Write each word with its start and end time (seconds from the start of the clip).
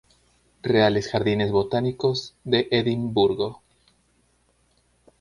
Reales 0.63 1.11
Jardines 1.11 1.51
Botánicos 1.51 2.33
de 2.43 2.67
Edimburgo. 2.71 3.61